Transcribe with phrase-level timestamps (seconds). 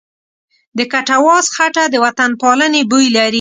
[0.77, 3.29] د کټواز خټه د وطنپالنې بوی لري.